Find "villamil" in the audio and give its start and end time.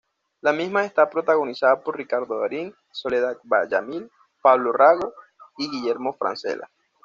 3.43-4.09